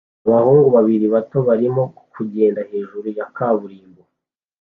Abahungu 0.27 0.67
babiri 0.77 1.05
bato 1.15 1.37
barimo 1.47 1.83
kugenda 2.13 2.61
hejuru 2.71 3.07
ya 3.17 3.25
kaburimbo 3.35 4.01